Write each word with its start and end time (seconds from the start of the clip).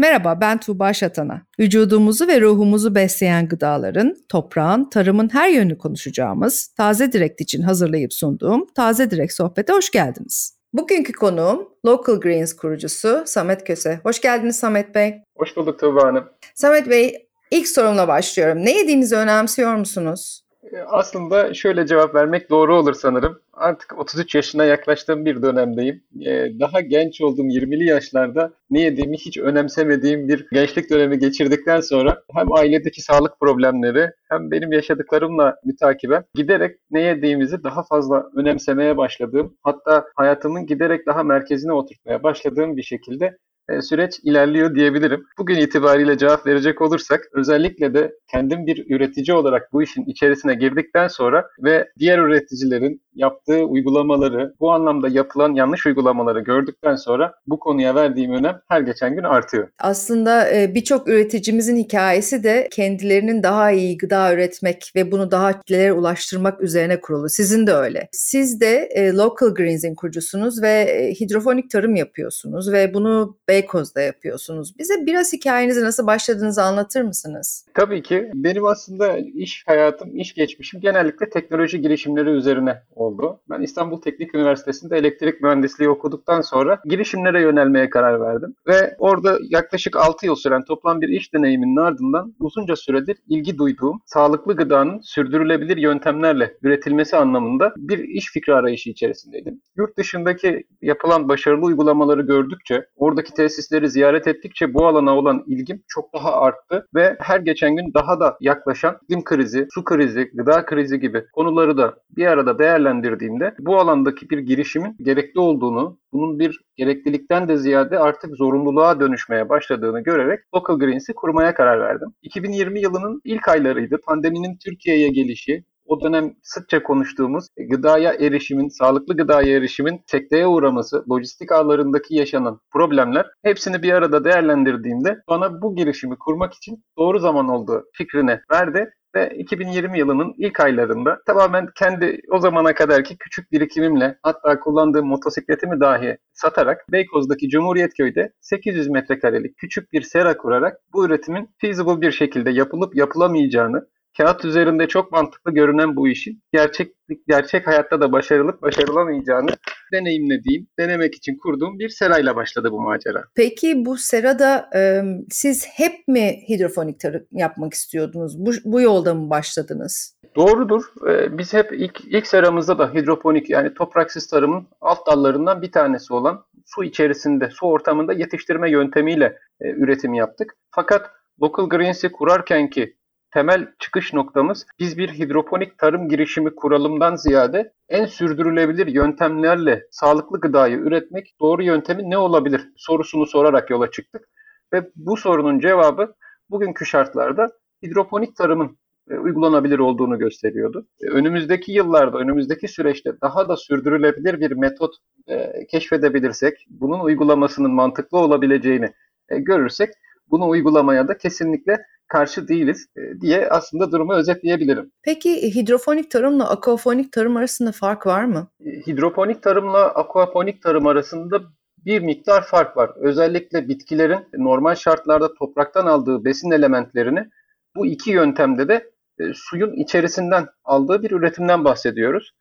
Merhaba 0.00 0.40
ben 0.40 0.60
Tuğba 0.60 0.92
Şatana. 0.92 1.42
Vücudumuzu 1.58 2.28
ve 2.28 2.40
ruhumuzu 2.40 2.94
besleyen 2.94 3.48
gıdaların, 3.48 4.16
toprağın, 4.28 4.90
tarımın 4.90 5.28
her 5.32 5.48
yönünü 5.48 5.78
konuşacağımız 5.78 6.68
Taze 6.76 7.12
Direkt 7.12 7.40
için 7.40 7.62
hazırlayıp 7.62 8.12
sunduğum 8.12 8.66
Taze 8.74 9.10
Direkt 9.10 9.32
sohbete 9.32 9.72
hoş 9.72 9.90
geldiniz. 9.90 10.58
Bugünkü 10.72 11.12
konuğum 11.12 11.68
Local 11.86 12.20
Greens 12.20 12.52
kurucusu 12.52 13.22
Samet 13.26 13.64
Köse. 13.64 14.00
Hoş 14.02 14.20
geldiniz 14.20 14.56
Samet 14.56 14.94
Bey. 14.94 15.14
Hoş 15.36 15.56
bulduk 15.56 15.80
Tuğba 15.80 16.04
Hanım. 16.04 16.24
Samet 16.54 16.90
Bey 16.90 17.28
ilk 17.50 17.68
sorumla 17.68 18.08
başlıyorum. 18.08 18.64
Ne 18.64 18.78
yediğinizi 18.78 19.16
önemsiyor 19.16 19.74
musunuz? 19.74 20.42
Ee, 20.72 20.78
aslında 20.78 21.54
şöyle 21.54 21.86
cevap 21.86 22.14
vermek 22.14 22.50
doğru 22.50 22.76
olur 22.76 22.94
sanırım. 22.94 23.40
Artık 23.52 23.98
33 23.98 24.34
yaşına 24.34 24.64
yaklaştığım 24.64 25.24
bir 25.24 25.42
dönemdeyim. 25.42 26.02
Ee, 26.26 26.60
daha 26.60 26.80
genç 26.80 27.20
olduğum 27.20 27.46
20'li 27.46 27.84
yaşlarda 27.84 28.52
ne 28.70 28.80
yediğimi 28.80 29.16
hiç 29.16 29.38
önemsemediğim 29.38 30.28
bir 30.28 30.46
gençlik 30.52 30.90
dönemi 30.90 31.18
geçirdikten 31.18 31.80
sonra 31.80 32.22
hem 32.34 32.52
ailedeki 32.52 33.02
sağlık 33.02 33.40
problemleri 33.40 34.10
hem 34.28 34.50
benim 34.50 34.72
yaşadıklarımla 34.72 35.56
mütakiben 35.64 36.24
giderek 36.34 36.76
ne 36.90 37.00
yediğimizi 37.02 37.64
daha 37.64 37.82
fazla 37.82 38.26
önemsemeye 38.36 38.96
başladığım 38.96 39.56
hatta 39.62 40.04
hayatımın 40.16 40.66
giderek 40.66 41.06
daha 41.06 41.22
merkezine 41.22 41.72
oturtmaya 41.72 42.22
başladığım 42.22 42.76
bir 42.76 42.82
şekilde 42.82 43.38
süreç 43.82 44.20
ilerliyor 44.22 44.74
diyebilirim. 44.74 45.24
Bugün 45.38 45.56
itibariyle 45.56 46.18
cevap 46.18 46.46
verecek 46.46 46.80
olursak 46.82 47.20
özellikle 47.32 47.94
de 47.94 48.12
kendim 48.30 48.66
bir 48.66 48.96
üretici 48.96 49.36
olarak 49.36 49.72
bu 49.72 49.82
işin 49.82 50.04
içerisine 50.04 50.54
girdikten 50.54 51.08
sonra 51.08 51.44
ve 51.64 51.88
diğer 51.98 52.18
üreticilerin 52.18 53.02
yaptığı 53.14 53.64
uygulamaları, 53.64 54.54
bu 54.60 54.72
anlamda 54.72 55.08
yapılan 55.08 55.54
yanlış 55.54 55.86
uygulamaları 55.86 56.40
gördükten 56.40 56.96
sonra 56.96 57.34
bu 57.46 57.58
konuya 57.58 57.94
verdiğim 57.94 58.32
önem 58.32 58.60
her 58.68 58.80
geçen 58.80 59.14
gün 59.14 59.22
artıyor. 59.22 59.68
Aslında 59.78 60.54
e, 60.54 60.74
birçok 60.74 61.08
üreticimizin 61.08 61.76
hikayesi 61.76 62.42
de 62.42 62.68
kendilerinin 62.70 63.42
daha 63.42 63.70
iyi 63.70 63.98
gıda 63.98 64.34
üretmek 64.34 64.92
ve 64.96 65.12
bunu 65.12 65.30
daha 65.30 65.58
kitlelere 65.58 65.92
ulaştırmak 65.92 66.60
üzerine 66.60 67.00
kurulu. 67.00 67.28
Sizin 67.28 67.66
de 67.66 67.72
öyle. 67.72 68.08
Siz 68.12 68.60
de 68.60 68.88
e, 68.94 69.12
Local 69.12 69.54
Greens'in 69.54 69.94
kurucusunuz 69.94 70.62
ve 70.62 71.12
hidrofonik 71.20 71.70
tarım 71.70 71.96
yapıyorsunuz 71.96 72.72
ve 72.72 72.94
bunu 72.94 73.36
Beykoz'da 73.48 74.00
yapıyorsunuz. 74.00 74.78
Bize 74.78 74.94
biraz 75.06 75.32
hikayenizi 75.32 75.84
nasıl 75.84 76.06
başladığınızı 76.06 76.62
anlatır 76.62 77.02
mısınız? 77.02 77.66
Tabii 77.74 78.02
ki. 78.02 78.30
Benim 78.34 78.64
aslında 78.64 79.18
iş 79.18 79.64
hayatım, 79.66 80.16
iş 80.16 80.34
geçmişim 80.34 80.80
genellikle 80.80 81.30
teknoloji 81.30 81.80
girişimleri 81.80 82.30
üzerine 82.30 82.82
oldu. 82.94 83.09
Ben 83.50 83.60
İstanbul 83.60 84.00
Teknik 84.00 84.34
Üniversitesi'nde 84.34 84.96
elektrik 84.96 85.40
mühendisliği 85.40 85.90
okuduktan 85.90 86.40
sonra 86.40 86.80
girişimlere 86.84 87.42
yönelmeye 87.42 87.90
karar 87.90 88.20
verdim. 88.20 88.54
Ve 88.66 88.96
orada 88.98 89.38
yaklaşık 89.42 89.96
6 89.96 90.26
yıl 90.26 90.34
süren 90.34 90.64
toplam 90.64 91.00
bir 91.00 91.08
iş 91.08 91.34
deneyiminin 91.34 91.76
ardından 91.76 92.34
uzunca 92.40 92.76
süredir 92.76 93.16
ilgi 93.28 93.58
duyduğum 93.58 94.00
sağlıklı 94.06 94.56
gıdanın 94.56 95.00
sürdürülebilir 95.02 95.76
yöntemlerle 95.76 96.56
üretilmesi 96.62 97.16
anlamında 97.16 97.72
bir 97.76 97.98
iş 97.98 98.32
fikri 98.32 98.54
arayışı 98.54 98.90
içerisindeydim. 98.90 99.60
Yurt 99.76 99.96
dışındaki 99.98 100.64
yapılan 100.82 101.28
başarılı 101.28 101.66
uygulamaları 101.66 102.22
gördükçe, 102.22 102.86
oradaki 102.96 103.34
tesisleri 103.34 103.90
ziyaret 103.90 104.26
ettikçe 104.26 104.74
bu 104.74 104.86
alana 104.86 105.16
olan 105.16 105.44
ilgim 105.46 105.82
çok 105.88 106.14
daha 106.14 106.32
arttı 106.32 106.86
ve 106.94 107.16
her 107.20 107.40
geçen 107.40 107.76
gün 107.76 107.94
daha 107.94 108.20
da 108.20 108.36
yaklaşan 108.40 108.98
iklim 109.08 109.24
krizi, 109.24 109.66
su 109.74 109.84
krizi, 109.84 110.30
gıda 110.34 110.64
krizi 110.64 111.00
gibi 111.00 111.24
konuları 111.32 111.76
da 111.76 111.94
bir 112.16 112.26
arada 112.26 112.58
değerlendirdiğimde 112.90 113.54
bu 113.58 113.78
alandaki 113.78 114.30
bir 114.30 114.38
girişimin 114.38 114.96
gerekli 115.02 115.40
olduğunu, 115.40 115.98
bunun 116.12 116.38
bir 116.38 116.60
gereklilikten 116.76 117.48
de 117.48 117.56
ziyade 117.56 117.98
artık 117.98 118.36
zorunluluğa 118.36 119.00
dönüşmeye 119.00 119.48
başladığını 119.48 120.00
görerek 120.00 120.40
Local 120.54 120.78
Greens'i 120.78 121.14
kurmaya 121.14 121.54
karar 121.54 121.80
verdim. 121.80 122.08
2020 122.22 122.80
yılının 122.80 123.20
ilk 123.24 123.48
aylarıydı. 123.48 123.98
Pandeminin 124.06 124.58
Türkiye'ye 124.64 125.08
gelişi, 125.08 125.64
o 125.86 126.00
dönem 126.00 126.34
sıkça 126.42 126.82
konuştuğumuz 126.82 127.46
gıdaya 127.70 128.12
erişimin, 128.12 128.68
sağlıklı 128.68 129.16
gıdaya 129.16 129.56
erişimin 129.56 130.00
sekteye 130.06 130.46
uğraması, 130.46 131.04
lojistik 131.10 131.52
ağlarındaki 131.52 132.14
yaşanan 132.14 132.60
problemler 132.72 133.26
hepsini 133.42 133.82
bir 133.82 133.92
arada 133.92 134.24
değerlendirdiğimde 134.24 135.18
bana 135.28 135.62
bu 135.62 135.76
girişimi 135.76 136.16
kurmak 136.18 136.54
için 136.54 136.84
doğru 136.98 137.18
zaman 137.18 137.48
olduğu 137.48 137.84
fikrine 137.92 138.40
verdi 138.52 138.90
ve 139.14 139.34
2020 139.36 139.98
yılının 139.98 140.34
ilk 140.38 140.60
aylarında 140.60 141.18
tamamen 141.26 141.66
kendi 141.78 142.20
o 142.30 142.38
zamana 142.38 142.74
kadarki 142.74 143.16
küçük 143.18 143.52
birikimimle 143.52 144.18
hatta 144.22 144.60
kullandığım 144.60 145.06
motosikletimi 145.06 145.80
dahi 145.80 146.18
satarak 146.32 146.84
Beykoz'daki 146.92 147.48
Cumhuriyet 147.48 147.94
Köy'de 147.94 148.32
800 148.40 148.88
metrekarelik 148.88 149.56
küçük 149.56 149.92
bir 149.92 150.02
sera 150.02 150.36
kurarak 150.36 150.76
bu 150.92 151.06
üretimin 151.06 151.48
feasible 151.60 152.00
bir 152.00 152.12
şekilde 152.12 152.50
yapılıp 152.50 152.96
yapılamayacağını 152.96 153.86
kağıt 154.16 154.44
üzerinde 154.44 154.88
çok 154.88 155.12
mantıklı 155.12 155.52
görünen 155.52 155.96
bu 155.96 156.08
işin 156.08 156.42
gerçek 156.52 156.92
gerçek 157.28 157.66
hayatta 157.66 158.00
da 158.00 158.12
başarılıp 158.12 158.62
başarılamayacağını 158.62 159.50
deneyimlediğim, 159.92 160.66
denemek 160.78 161.14
için 161.14 161.38
kurduğum 161.42 161.78
bir 161.78 161.88
serayla 161.88 162.36
başladı 162.36 162.68
bu 162.72 162.80
macera. 162.80 163.24
Peki 163.34 163.84
bu 163.84 163.96
serada 163.96 164.70
e, 164.76 165.02
siz 165.30 165.68
hep 165.74 166.08
mi 166.08 166.42
hidrofonik 166.48 167.00
tarım 167.00 167.26
yapmak 167.32 167.74
istiyordunuz? 167.74 168.38
Bu, 168.38 168.50
bu 168.64 168.80
yolda 168.80 169.14
mı 169.14 169.30
başladınız? 169.30 170.20
Doğrudur. 170.36 170.82
Ee, 171.08 171.38
biz 171.38 171.54
hep 171.54 171.72
ilk, 171.72 172.00
ilk 172.00 172.26
seramızda 172.26 172.78
da 172.78 172.94
hidroponik 172.94 173.50
yani 173.50 173.74
topraksız 173.74 174.26
tarımın 174.26 174.68
alt 174.80 175.06
dallarından 175.06 175.62
bir 175.62 175.72
tanesi 175.72 176.14
olan 176.14 176.44
su 176.66 176.84
içerisinde, 176.84 177.50
su 177.50 177.66
ortamında 177.66 178.12
yetiştirme 178.12 178.70
yöntemiyle 178.70 179.38
e, 179.60 179.70
üretim 179.70 180.14
yaptık. 180.14 180.56
Fakat 180.70 181.10
Local 181.42 181.68
Greens'i 181.68 182.12
kurarken 182.12 182.70
ki 182.70 182.96
temel 183.30 183.72
çıkış 183.78 184.12
noktamız 184.12 184.66
biz 184.78 184.98
bir 184.98 185.08
hidroponik 185.08 185.78
tarım 185.78 186.08
girişimi 186.08 186.54
kuralımdan 186.54 187.16
ziyade 187.16 187.72
en 187.88 188.06
sürdürülebilir 188.06 188.86
yöntemlerle 188.86 189.86
sağlıklı 189.90 190.40
gıdayı 190.40 190.76
üretmek 190.76 191.34
doğru 191.40 191.62
yöntemi 191.62 192.10
ne 192.10 192.18
olabilir 192.18 192.68
sorusunu 192.76 193.26
sorarak 193.26 193.70
yola 193.70 193.90
çıktık. 193.90 194.28
Ve 194.72 194.90
bu 194.96 195.16
sorunun 195.16 195.60
cevabı 195.60 196.14
bugünkü 196.50 196.86
şartlarda 196.86 197.48
hidroponik 197.82 198.36
tarımın 198.36 198.78
e, 199.10 199.18
uygulanabilir 199.18 199.78
olduğunu 199.78 200.18
gösteriyordu. 200.18 200.86
E, 201.00 201.06
önümüzdeki 201.06 201.72
yıllarda, 201.72 202.18
önümüzdeki 202.18 202.68
süreçte 202.68 203.20
daha 203.20 203.48
da 203.48 203.56
sürdürülebilir 203.56 204.40
bir 204.40 204.52
metot 204.52 204.94
e, 205.26 205.66
keşfedebilirsek, 205.66 206.66
bunun 206.70 207.00
uygulamasının 207.00 207.70
mantıklı 207.70 208.18
olabileceğini 208.18 208.92
görürsek, 209.30 209.90
bunu 210.30 210.48
uygulamaya 210.48 211.08
da 211.08 211.18
kesinlikle 211.18 211.78
karşı 212.10 212.48
değiliz 212.48 212.86
e, 212.96 213.20
diye 213.20 213.48
aslında 213.48 213.92
durumu 213.92 214.14
özetleyebilirim. 214.14 214.92
Peki 215.02 215.54
hidrofonik 215.54 216.10
tarımla 216.10 216.50
aquaponik 216.50 217.12
tarım 217.12 217.36
arasında 217.36 217.72
fark 217.72 218.06
var 218.06 218.24
mı? 218.24 218.48
E, 218.64 218.70
hidroponik 218.70 219.42
tarımla 219.42 219.84
aquaponik 219.84 220.62
tarım 220.62 220.86
arasında 220.86 221.40
bir 221.84 222.00
miktar 222.00 222.44
fark 222.44 222.76
var. 222.76 222.90
Özellikle 222.96 223.68
bitkilerin 223.68 224.18
normal 224.36 224.74
şartlarda 224.74 225.34
topraktan 225.34 225.86
aldığı 225.86 226.24
besin 226.24 226.50
elementlerini 226.50 227.28
bu 227.76 227.86
iki 227.86 228.10
yöntemde 228.10 228.68
de 228.68 228.90
e, 229.20 229.24
suyun 229.34 229.72
içerisinden 229.72 230.46
aldığı 230.64 231.02
bir 231.02 231.10
üretimden 231.10 231.64
bahsediyoruz. 231.64 232.32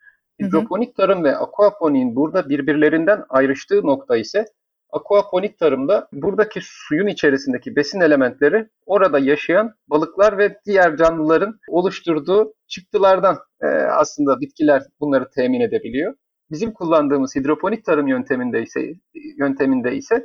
Hidroponik 0.41 0.95
tarım 0.95 1.23
ve 1.23 1.37
aquaponiğin 1.37 2.15
burada 2.15 2.49
birbirlerinden 2.49 3.23
ayrıştığı 3.29 3.81
nokta 3.85 4.17
ise 4.17 4.45
Aquaponik 4.91 5.59
tarımda 5.59 6.07
buradaki 6.13 6.59
suyun 6.63 7.07
içerisindeki 7.07 7.75
besin 7.75 8.01
elementleri 8.01 8.67
orada 8.85 9.19
yaşayan 9.19 9.73
balıklar 9.87 10.37
ve 10.37 10.57
diğer 10.65 10.97
canlıların 10.97 11.59
oluşturduğu 11.67 12.53
çıktılardan 12.67 13.37
e, 13.61 13.67
aslında 13.67 14.39
bitkiler 14.41 14.83
bunları 14.99 15.29
temin 15.35 15.61
edebiliyor. 15.61 16.13
Bizim 16.51 16.73
kullandığımız 16.73 17.35
hidroponik 17.35 17.85
tarım 17.85 18.07
yönteminde 18.07 18.63
ise 18.63 18.93
yönteminde 19.37 19.95
ise 19.95 20.15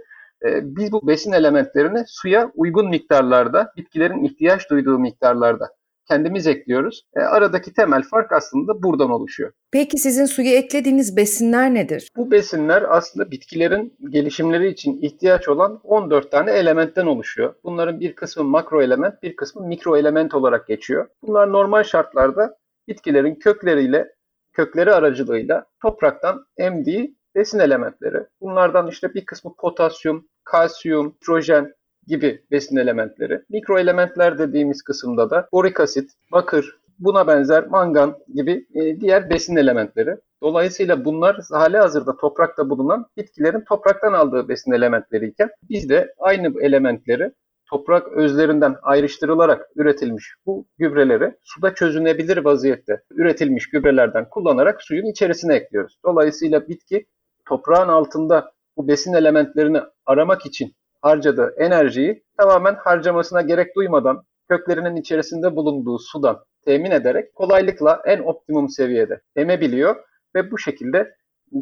e, 0.47 0.77
biz 0.77 0.93
bu 0.93 1.07
besin 1.07 1.33
elementlerini 1.33 2.05
suya 2.07 2.51
uygun 2.55 2.89
miktarlarda, 2.89 3.73
bitkilerin 3.77 4.25
ihtiyaç 4.25 4.71
duyduğu 4.71 4.99
miktarlarda 4.99 5.69
kendimiz 6.09 6.47
ekliyoruz. 6.47 7.03
E, 7.17 7.21
aradaki 7.21 7.73
temel 7.73 8.03
fark 8.03 8.33
aslında 8.33 8.83
buradan 8.83 9.11
oluşuyor. 9.11 9.53
Peki 9.73 9.99
sizin 9.99 10.25
suya 10.25 10.55
eklediğiniz 10.55 11.17
besinler 11.17 11.75
nedir? 11.75 12.09
Bu 12.17 12.31
besinler 12.31 12.85
aslında 12.89 13.31
bitkilerin 13.31 13.97
gelişimleri 14.11 14.69
için 14.69 15.03
ihtiyaç 15.03 15.49
olan 15.49 15.81
14 15.83 16.31
tane 16.31 16.51
elementten 16.51 17.07
oluşuyor. 17.07 17.55
Bunların 17.65 18.01
bir 18.01 18.15
kısmı 18.15 18.45
makro 18.45 18.83
element, 18.83 19.23
bir 19.23 19.37
kısmı 19.37 19.67
mikro 19.67 19.97
element 19.97 20.35
olarak 20.35 20.67
geçiyor. 20.67 21.09
Bunlar 21.23 21.53
normal 21.53 21.83
şartlarda 21.83 22.57
bitkilerin 22.89 23.35
kökleriyle, 23.35 24.15
kökleri 24.53 24.95
aracılığıyla 24.95 25.67
topraktan 25.83 26.47
emdiği 26.57 27.17
besin 27.35 27.59
elementleri. 27.59 28.27
Bunlardan 28.41 28.89
işte 28.89 29.15
bir 29.15 29.27
kısmı 29.27 29.55
potasyum, 29.59 30.29
kalsiyum, 30.45 31.17
hidrojen, 31.23 31.73
gibi 32.07 32.43
besin 32.51 32.77
elementleri. 32.77 33.43
Mikro 33.51 33.79
elementler 33.79 34.39
dediğimiz 34.39 34.83
kısımda 34.83 35.31
da 35.31 35.49
borik 35.53 35.81
asit, 35.81 36.11
bakır, 36.33 36.79
buna 36.99 37.27
benzer 37.27 37.67
mangan 37.67 38.17
gibi 38.35 38.67
e, 38.75 39.01
diğer 39.01 39.31
besin 39.31 39.57
elementleri. 39.57 40.17
Dolayısıyla 40.43 41.05
bunlar 41.05 41.37
hali 41.51 41.79
hazırda 41.79 42.17
toprakta 42.17 42.71
bulunan 42.71 43.07
bitkilerin 43.17 43.65
topraktan 43.69 44.13
aldığı 44.13 44.49
besin 44.49 44.73
elementleriyken 44.73 45.51
biz 45.71 45.89
de 45.89 46.15
aynı 46.19 46.61
elementleri 46.61 47.33
toprak 47.71 48.13
özlerinden 48.13 48.77
ayrıştırılarak 48.83 49.67
üretilmiş 49.77 50.35
bu 50.47 50.67
gübreleri 50.79 51.33
suda 51.43 51.75
çözünebilir 51.75 52.37
vaziyette 52.37 53.03
üretilmiş 53.11 53.71
gübrelerden 53.71 54.29
kullanarak 54.31 54.83
suyun 54.83 55.07
içerisine 55.07 55.55
ekliyoruz. 55.55 55.99
Dolayısıyla 56.05 56.69
bitki 56.69 57.07
toprağın 57.49 57.89
altında 57.89 58.53
bu 58.77 58.89
besin 58.89 59.13
elementlerini 59.15 59.81
aramak 60.07 60.47
için 60.47 60.75
harcadığı 61.05 61.55
enerjiyi 61.59 62.25
tamamen 62.39 62.75
harcamasına 62.75 63.43
gerek 63.43 63.77
duymadan 63.77 64.23
köklerinin 64.49 64.97
içerisinde 64.97 65.57
bulunduğu 65.57 65.99
sudan 65.99 66.45
temin 66.65 66.91
ederek 66.91 67.35
kolaylıkla 67.35 68.03
en 68.07 68.19
optimum 68.19 68.69
seviyede 68.69 69.21
emebiliyor 69.37 69.97
ve 70.35 70.51
bu 70.51 70.59
şekilde 70.59 71.15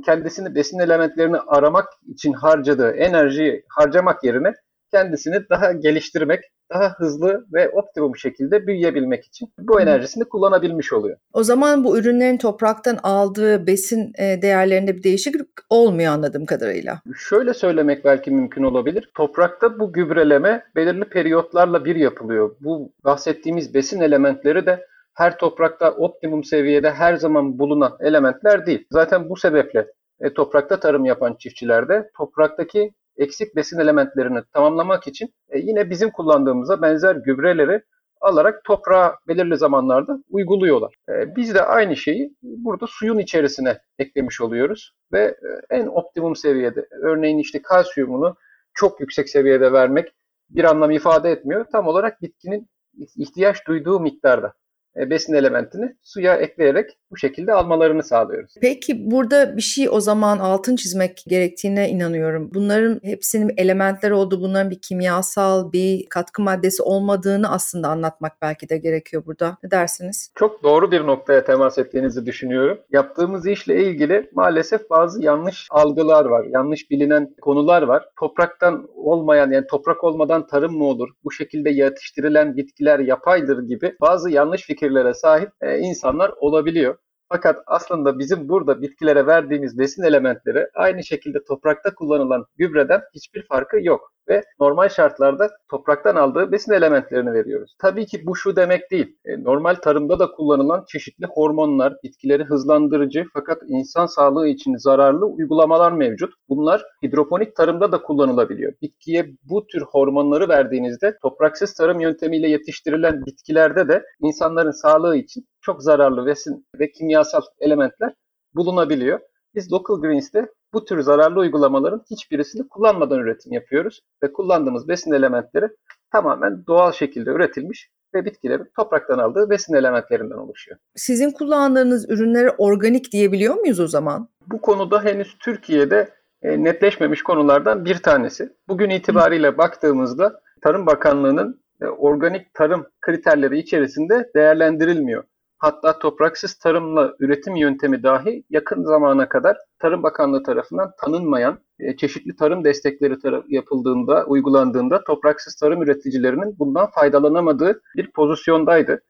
kendisini 0.04 0.54
besin 0.54 0.78
elementlerini 0.78 1.36
aramak 1.38 1.88
için 2.08 2.32
harcadığı 2.32 2.90
enerjiyi 2.90 3.64
harcamak 3.68 4.24
yerine 4.24 4.52
kendisini 4.90 5.48
daha 5.50 5.72
geliştirmek, 5.72 6.44
daha 6.74 6.94
hızlı 6.98 7.46
ve 7.52 7.68
optimum 7.68 8.16
şekilde 8.16 8.66
büyüyebilmek 8.66 9.24
için 9.24 9.48
bu 9.58 9.80
enerjisini 9.80 10.24
kullanabilmiş 10.24 10.92
oluyor. 10.92 11.16
O 11.32 11.42
zaman 11.42 11.84
bu 11.84 11.98
ürünlerin 11.98 12.36
topraktan 12.36 12.98
aldığı 13.02 13.66
besin 13.66 14.12
e, 14.18 14.42
değerlerinde 14.42 14.96
bir 14.96 15.02
değişiklik 15.02 15.48
olmuyor 15.70 16.12
anladığım 16.12 16.46
kadarıyla. 16.46 17.00
Şöyle 17.16 17.54
söylemek 17.54 18.04
belki 18.04 18.30
mümkün 18.30 18.62
olabilir. 18.62 19.10
Toprakta 19.14 19.78
bu 19.78 19.92
gübreleme 19.92 20.64
belirli 20.76 21.04
periyotlarla 21.04 21.84
bir 21.84 21.96
yapılıyor. 21.96 22.56
Bu 22.60 22.92
bahsettiğimiz 23.04 23.74
besin 23.74 24.00
elementleri 24.00 24.66
de 24.66 24.86
her 25.14 25.38
toprakta 25.38 25.90
optimum 25.90 26.44
seviyede 26.44 26.90
her 26.90 27.16
zaman 27.16 27.58
bulunan 27.58 27.96
elementler 28.00 28.66
değil. 28.66 28.86
Zaten 28.90 29.28
bu 29.28 29.36
sebeple 29.36 29.86
e, 30.20 30.34
toprakta 30.34 30.80
tarım 30.80 31.04
yapan 31.04 31.36
çiftçilerde 31.38 32.10
topraktaki 32.16 32.92
eksik 33.16 33.56
besin 33.56 33.80
elementlerini 33.80 34.40
tamamlamak 34.52 35.06
için 35.06 35.34
e, 35.48 35.58
yine 35.58 35.90
bizim 35.90 36.10
kullandığımıza 36.10 36.82
benzer 36.82 37.16
gübreleri 37.16 37.82
alarak 38.20 38.64
toprağa 38.64 39.16
belirli 39.28 39.56
zamanlarda 39.56 40.18
uyguluyorlar. 40.30 40.94
E, 41.08 41.36
biz 41.36 41.54
de 41.54 41.62
aynı 41.62 41.96
şeyi 41.96 42.36
burada 42.42 42.86
suyun 42.86 43.18
içerisine 43.18 43.78
eklemiş 43.98 44.40
oluyoruz 44.40 44.94
ve 45.12 45.20
e, 45.20 45.76
en 45.76 45.86
optimum 45.86 46.36
seviyede 46.36 46.88
örneğin 47.02 47.38
işte 47.38 47.62
kalsiyumunu 47.62 48.36
çok 48.74 49.00
yüksek 49.00 49.28
seviyede 49.28 49.72
vermek 49.72 50.08
bir 50.50 50.64
anlam 50.64 50.90
ifade 50.90 51.30
etmiyor. 51.30 51.66
Tam 51.72 51.86
olarak 51.86 52.22
bitkinin 52.22 52.68
ihtiyaç 53.16 53.66
duyduğu 53.66 54.00
miktarda 54.00 54.54
besin 54.96 55.34
elementini 55.34 55.96
suya 56.02 56.36
ekleyerek 56.36 56.90
bu 57.10 57.16
şekilde 57.16 57.52
almalarını 57.52 58.02
sağlıyoruz. 58.02 58.54
Peki 58.60 59.10
burada 59.10 59.56
bir 59.56 59.62
şey 59.62 59.88
o 59.90 60.00
zaman 60.00 60.38
altın 60.38 60.76
çizmek 60.76 61.24
gerektiğine 61.28 61.88
inanıyorum. 61.88 62.50
Bunların 62.54 63.00
hepsinin 63.02 63.54
elementler 63.56 64.10
olduğu, 64.10 64.40
bunların 64.40 64.70
bir 64.70 64.80
kimyasal, 64.80 65.72
bir 65.72 66.06
katkı 66.08 66.42
maddesi 66.42 66.82
olmadığını 66.82 67.52
aslında 67.52 67.88
anlatmak 67.88 68.32
belki 68.42 68.68
de 68.68 68.78
gerekiyor 68.78 69.22
burada. 69.26 69.58
Ne 69.62 69.70
dersiniz? 69.70 70.32
Çok 70.34 70.62
doğru 70.62 70.92
bir 70.92 71.06
noktaya 71.06 71.44
temas 71.44 71.78
ettiğinizi 71.78 72.26
düşünüyorum. 72.26 72.78
Yaptığımız 72.90 73.46
işle 73.46 73.84
ilgili 73.84 74.30
maalesef 74.32 74.90
bazı 74.90 75.22
yanlış 75.22 75.66
algılar 75.70 76.24
var, 76.24 76.44
yanlış 76.44 76.90
bilinen 76.90 77.34
konular 77.40 77.82
var. 77.82 78.04
Topraktan 78.18 78.88
olmayan 78.94 79.50
yani 79.50 79.66
toprak 79.66 80.04
olmadan 80.04 80.46
tarım 80.46 80.76
mı 80.78 80.84
olur? 80.84 81.08
Bu 81.24 81.32
şekilde 81.32 81.70
yetiştirilen 81.70 82.56
bitkiler 82.56 82.98
yapaydır 82.98 83.62
gibi 83.62 83.96
bazı 84.00 84.30
yanlış 84.30 84.70
fikirlere 84.82 85.14
sahip 85.14 85.50
e, 85.60 85.78
insanlar 85.78 86.32
olabiliyor. 86.40 86.96
Fakat 87.32 87.62
aslında 87.66 88.18
bizim 88.18 88.48
burada 88.48 88.82
bitkilere 88.82 89.26
verdiğimiz 89.26 89.78
besin 89.78 90.02
elementleri 90.02 90.68
aynı 90.74 91.04
şekilde 91.04 91.44
toprakta 91.44 91.94
kullanılan 91.94 92.46
gübreden 92.56 93.00
hiçbir 93.14 93.46
farkı 93.46 93.80
yok 93.80 94.12
ve 94.28 94.42
normal 94.60 94.88
şartlarda 94.88 95.50
topraktan 95.70 96.16
aldığı 96.16 96.52
besin 96.52 96.72
elementlerini 96.72 97.32
veriyoruz. 97.32 97.74
Tabii 97.78 98.06
ki 98.06 98.26
bu 98.26 98.36
şu 98.36 98.56
demek 98.56 98.90
değil. 98.90 99.16
E, 99.24 99.44
normal 99.44 99.74
tarımda 99.74 100.18
da 100.18 100.30
kullanılan 100.30 100.84
çeşitli 100.88 101.26
hormonlar, 101.26 101.94
bitkileri 102.04 102.44
hızlandırıcı 102.44 103.24
fakat 103.34 103.62
insan 103.66 104.06
sağlığı 104.06 104.48
için 104.48 104.76
zararlı 104.76 105.26
uygulamalar 105.26 105.92
mevcut. 105.92 106.34
Bunlar 106.48 106.84
hidroponik 107.02 107.56
tarımda 107.56 107.92
da 107.92 108.02
kullanılabiliyor. 108.02 108.72
Bitkiye 108.82 109.26
bu 109.42 109.66
tür 109.66 109.82
hormonları 109.82 110.48
verdiğinizde 110.48 111.18
topraksız 111.22 111.74
tarım 111.74 112.00
yöntemiyle 112.00 112.48
yetiştirilen 112.48 113.26
bitkilerde 113.26 113.88
de 113.88 114.04
insanların 114.20 114.82
sağlığı 114.82 115.16
için 115.16 115.46
çok 115.62 115.82
zararlı 115.82 116.26
besin 116.26 116.66
ve 116.78 116.90
kimyasal 116.90 117.42
elementler 117.60 118.14
bulunabiliyor. 118.54 119.20
Biz 119.54 119.72
Local 119.72 120.00
Greens'te 120.00 120.46
bu 120.72 120.84
tür 120.84 121.00
zararlı 121.00 121.40
uygulamaların 121.40 122.02
hiçbirisini 122.10 122.68
kullanmadan 122.68 123.18
üretim 123.18 123.52
yapıyoruz 123.52 124.00
ve 124.22 124.32
kullandığımız 124.32 124.88
besin 124.88 125.12
elementleri 125.12 125.68
tamamen 126.12 126.66
doğal 126.66 126.92
şekilde 126.92 127.30
üretilmiş 127.30 127.90
ve 128.14 128.24
bitkilerin 128.24 128.70
topraktan 128.76 129.18
aldığı 129.18 129.50
besin 129.50 129.74
elementlerinden 129.74 130.36
oluşuyor. 130.36 130.78
Sizin 130.96 131.30
kullandığınız 131.30 132.10
ürünlere 132.10 132.50
organik 132.58 133.12
diyebiliyor 133.12 133.54
muyuz 133.54 133.80
o 133.80 133.88
zaman? 133.88 134.28
Bu 134.46 134.60
konuda 134.60 135.04
henüz 135.04 135.36
Türkiye'de 135.38 136.08
e, 136.42 136.64
netleşmemiş 136.64 137.22
konulardan 137.22 137.84
bir 137.84 137.98
tanesi. 137.98 138.52
Bugün 138.68 138.90
itibariyle 138.90 139.58
baktığımızda 139.58 140.40
Tarım 140.62 140.86
Bakanlığı'nın 140.86 141.62
e, 141.82 141.86
organik 141.86 142.54
tarım 142.54 142.86
kriterleri 143.00 143.58
içerisinde 143.58 144.30
değerlendirilmiyor. 144.34 145.24
Hatta 145.62 145.98
topraksız 145.98 146.54
tarımla 146.54 147.14
üretim 147.20 147.56
yöntemi 147.56 148.02
dahi 148.02 148.44
yakın 148.50 148.84
zamana 148.84 149.28
kadar 149.28 149.56
Tarım 149.78 150.02
Bakanlığı 150.02 150.42
tarafından 150.42 150.92
tanınmayan 151.00 151.58
e, 151.78 151.96
çeşitli 151.96 152.36
tarım 152.36 152.64
destekleri 152.64 153.16
yapıldığında, 153.48 154.24
uygulandığında 154.26 155.04
topraksız 155.04 155.56
tarım 155.56 155.82
üreticilerinin 155.82 156.58
bundan 156.58 156.90
faydalanamadığı 156.90 157.80
bir 157.96 158.10
pozisyondaydı. 158.10 159.02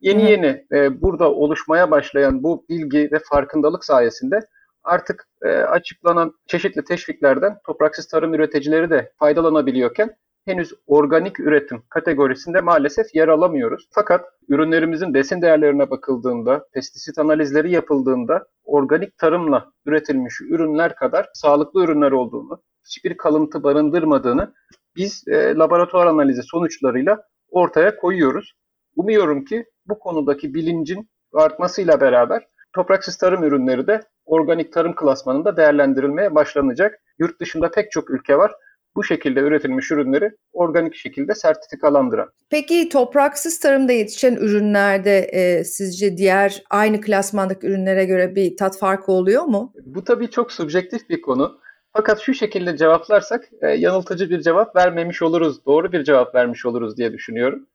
Yeni 0.00 0.30
yeni 0.30 0.66
e, 0.72 1.02
burada 1.02 1.32
oluşmaya 1.32 1.90
başlayan 1.90 2.42
bu 2.42 2.64
bilgi 2.68 3.08
ve 3.12 3.18
farkındalık 3.24 3.84
sayesinde 3.84 4.40
artık 4.84 5.28
e, 5.42 5.48
açıklanan 5.48 6.32
çeşitli 6.46 6.84
teşviklerden 6.84 7.58
topraksız 7.66 8.08
tarım 8.08 8.34
üreticileri 8.34 8.90
de 8.90 9.12
faydalanabiliyorken 9.18 10.16
henüz 10.44 10.74
organik 10.86 11.40
üretim 11.40 11.82
kategorisinde 11.88 12.60
maalesef 12.60 13.14
yer 13.14 13.28
alamıyoruz. 13.28 13.88
Fakat 13.90 14.24
ürünlerimizin 14.48 15.14
besin 15.14 15.42
değerlerine 15.42 15.90
bakıldığında, 15.90 16.66
pestisit 16.72 17.18
analizleri 17.18 17.72
yapıldığında 17.72 18.46
organik 18.64 19.18
tarımla 19.18 19.72
üretilmiş 19.86 20.40
ürünler 20.40 20.94
kadar 20.94 21.28
sağlıklı 21.34 21.84
ürünler 21.84 22.12
olduğunu, 22.12 22.62
hiçbir 22.84 23.16
kalıntı 23.16 23.62
barındırmadığını 23.62 24.54
biz 24.96 25.24
e, 25.28 25.54
laboratuvar 25.54 26.06
analizi 26.06 26.42
sonuçlarıyla 26.42 27.22
ortaya 27.50 27.96
koyuyoruz. 27.96 28.52
Umuyorum 28.96 29.44
ki 29.44 29.64
bu 29.86 29.98
konudaki 29.98 30.54
bilincin 30.54 31.10
artmasıyla 31.34 32.00
beraber 32.00 32.46
topraksız 32.72 33.16
tarım 33.16 33.44
ürünleri 33.44 33.86
de 33.86 34.00
organik 34.24 34.72
tarım 34.72 34.94
klasmanında 34.94 35.56
değerlendirilmeye 35.56 36.34
başlanacak. 36.34 37.00
Yurt 37.18 37.40
dışında 37.40 37.70
pek 37.70 37.90
çok 37.90 38.10
ülke 38.10 38.38
var 38.38 38.52
bu 38.96 39.04
şekilde 39.04 39.40
üretilmiş 39.40 39.90
ürünleri 39.90 40.30
organik 40.52 40.94
şekilde 40.94 41.34
sertifikalandıran. 41.34 42.28
Peki 42.50 42.88
topraksız 42.88 43.58
tarımda 43.58 43.92
yetişen 43.92 44.34
ürünlerde 44.34 45.18
e, 45.18 45.64
sizce 45.64 46.16
diğer 46.16 46.62
aynı 46.70 47.00
klasmandaki 47.00 47.66
ürünlere 47.66 48.04
göre 48.04 48.34
bir 48.34 48.56
tat 48.56 48.78
farkı 48.78 49.12
oluyor 49.12 49.44
mu? 49.44 49.72
Bu 49.84 50.04
tabii 50.04 50.30
çok 50.30 50.52
subjektif 50.52 51.08
bir 51.08 51.22
konu. 51.22 51.60
Fakat 51.92 52.20
şu 52.20 52.34
şekilde 52.34 52.76
cevaplarsak 52.76 53.48
e, 53.62 53.68
yanıltıcı 53.68 54.30
bir 54.30 54.40
cevap 54.40 54.76
vermemiş 54.76 55.22
oluruz, 55.22 55.66
doğru 55.66 55.92
bir 55.92 56.04
cevap 56.04 56.34
vermiş 56.34 56.66
oluruz 56.66 56.96
diye 56.96 57.12
düşünüyorum. 57.12 57.66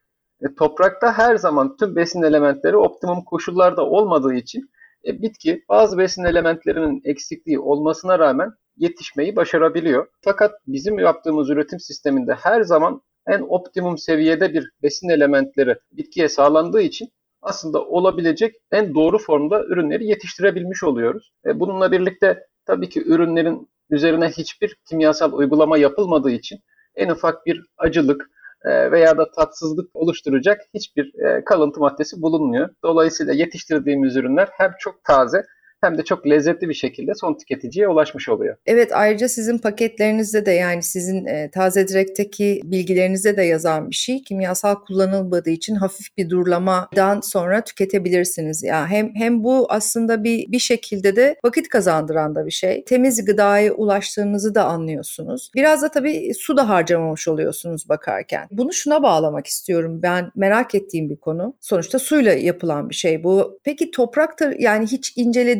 E, 0.41 0.55
toprakta 0.55 1.17
her 1.17 1.35
zaman 1.35 1.77
tüm 1.77 1.95
besin 1.95 2.23
elementleri 2.23 2.77
optimum 2.77 3.23
koşullarda 3.23 3.85
olmadığı 3.85 4.33
için 4.33 4.69
e, 5.05 5.21
bitki 5.21 5.65
bazı 5.69 5.97
besin 5.97 6.23
elementlerinin 6.23 7.01
eksikliği 7.05 7.59
olmasına 7.59 8.19
rağmen 8.19 8.53
yetişmeyi 8.77 9.35
başarabiliyor. 9.35 10.07
Fakat 10.21 10.51
bizim 10.67 10.99
yaptığımız 10.99 11.49
üretim 11.49 11.79
sisteminde 11.79 12.33
her 12.33 12.61
zaman 12.61 13.01
en 13.27 13.41
optimum 13.49 13.97
seviyede 13.97 14.53
bir 14.53 14.69
besin 14.83 15.09
elementleri 15.09 15.75
bitkiye 15.91 16.29
sağlandığı 16.29 16.81
için 16.81 17.09
aslında 17.41 17.85
olabilecek 17.85 18.55
en 18.71 18.95
doğru 18.95 19.17
formda 19.17 19.63
ürünleri 19.63 20.05
yetiştirebilmiş 20.05 20.83
oluyoruz. 20.83 21.33
E 21.45 21.59
bununla 21.59 21.91
birlikte 21.91 22.47
tabii 22.65 22.89
ki 22.89 23.03
ürünlerin 23.05 23.69
üzerine 23.89 24.29
hiçbir 24.29 24.77
kimyasal 24.89 25.33
uygulama 25.33 25.77
yapılmadığı 25.77 26.31
için 26.31 26.59
en 26.95 27.09
ufak 27.09 27.45
bir 27.45 27.65
acılık 27.77 28.29
e, 28.65 28.91
veya 28.91 29.17
da 29.17 29.31
tatsızlık 29.31 29.95
oluşturacak 29.95 30.61
hiçbir 30.73 31.13
e, 31.25 31.43
kalıntı 31.43 31.79
maddesi 31.79 32.21
bulunmuyor. 32.21 32.69
Dolayısıyla 32.83 33.33
yetiştirdiğimiz 33.33 34.15
ürünler 34.15 34.49
hem 34.51 34.71
çok 34.79 35.03
taze 35.03 35.45
hem 35.81 35.97
de 35.97 36.03
çok 36.03 36.27
lezzetli 36.27 36.69
bir 36.69 36.73
şekilde 36.73 37.11
son 37.15 37.37
tüketiciye 37.37 37.87
ulaşmış 37.87 38.29
oluyor. 38.29 38.55
Evet 38.65 38.91
ayrıca 38.93 39.29
sizin 39.29 39.57
paketlerinizde 39.57 40.45
de 40.45 40.51
yani 40.51 40.83
sizin 40.83 41.25
e, 41.25 41.51
Taze 41.51 41.87
Direk'teki 41.87 42.61
bilgilerinizde 42.63 43.37
de 43.37 43.43
yazan 43.43 43.89
bir 43.89 43.95
şey 43.95 44.23
kimyasal 44.23 44.75
kullanılmadığı 44.75 45.49
için 45.49 45.75
hafif 45.75 46.17
bir 46.17 46.29
durlamadan 46.29 47.21
sonra 47.21 47.61
tüketebilirsiniz. 47.61 48.63
Ya 48.63 48.75
yani 48.75 48.87
hem 48.87 49.15
hem 49.15 49.43
bu 49.43 49.65
aslında 49.69 50.23
bir 50.23 50.51
bir 50.51 50.59
şekilde 50.59 51.15
de 51.15 51.35
vakit 51.45 51.69
kazandıran 51.69 52.35
da 52.35 52.45
bir 52.45 52.51
şey. 52.51 52.83
Temiz 52.83 53.25
gıdaya 53.25 53.73
ulaştığınızı 53.73 54.55
da 54.55 54.65
anlıyorsunuz. 54.65 55.51
Biraz 55.55 55.81
da 55.81 55.91
tabii 55.91 56.33
su 56.39 56.57
da 56.57 56.69
harcamamış 56.69 57.27
oluyorsunuz 57.27 57.89
bakarken. 57.89 58.47
Bunu 58.51 58.73
şuna 58.73 59.03
bağlamak 59.03 59.47
istiyorum. 59.47 59.99
Ben 60.03 60.31
merak 60.35 60.75
ettiğim 60.75 61.09
bir 61.09 61.15
konu. 61.15 61.55
Sonuçta 61.61 61.99
suyla 61.99 62.33
yapılan 62.33 62.89
bir 62.89 62.95
şey 62.95 63.23
bu. 63.23 63.59
Peki 63.63 63.91
toprakta 63.91 64.53
yani 64.59 64.87
hiç 64.87 65.13